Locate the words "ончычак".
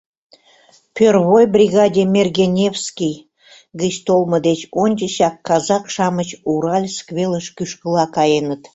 4.81-5.35